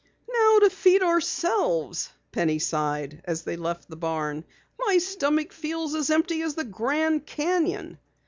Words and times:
"Now 0.33 0.57
to 0.61 0.71
feed 0.71 1.03
ourselves," 1.03 2.09
Penny 2.31 2.57
sighed 2.57 3.21
as 3.25 3.43
they 3.43 3.55
left 3.55 3.87
the 3.87 3.95
barn. 3.95 4.45
"My 4.79 4.97
stomach 4.97 5.53
feels 5.53 5.93
as 5.93 6.09
empty 6.09 6.41
as 6.41 6.55
the 6.55 6.63
Grand 6.63 7.27
Canyon!" 7.27 7.99